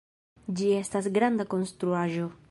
[0.61, 2.31] Ĝi estas granda konstruaĵo